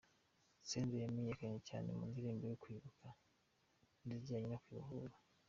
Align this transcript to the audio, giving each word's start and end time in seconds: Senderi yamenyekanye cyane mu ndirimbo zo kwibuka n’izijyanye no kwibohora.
Senderi 0.69 1.01
yamenyekanye 1.03 1.59
cyane 1.69 1.87
mu 1.97 2.03
ndirimbo 2.11 2.43
zo 2.51 2.57
kwibuka 2.61 3.07
n’izijyanye 4.05 4.47
no 4.49 4.59
kwibohora. 4.63 5.15